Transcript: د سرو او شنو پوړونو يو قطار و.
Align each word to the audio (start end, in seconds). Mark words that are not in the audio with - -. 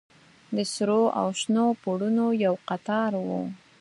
د 0.55 0.57
سرو 0.73 1.01
او 1.19 1.27
شنو 1.39 1.65
پوړونو 1.81 2.25
يو 2.45 2.53
قطار 2.69 3.11
و. 3.27 3.29